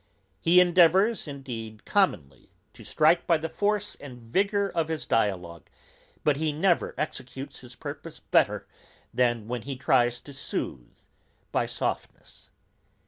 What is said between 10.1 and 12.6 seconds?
to sooth by softness.